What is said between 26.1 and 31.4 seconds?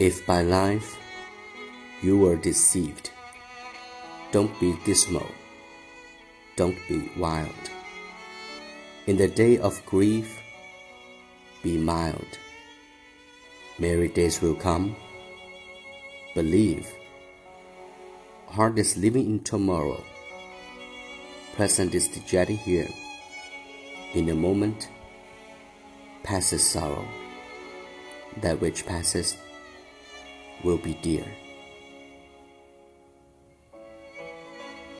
passes sorrow. That which passes will be dear.